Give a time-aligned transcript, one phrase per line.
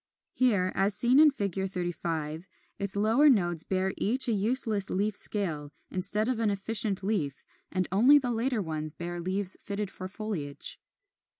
[0.33, 1.53] Here, as seen in Fig.
[1.69, 2.47] 35,
[2.79, 7.87] its lower nodes bear each a useless leaf scale instead of an efficient leaf, and
[7.91, 10.79] only the later ones bear leaves fitted for foliage.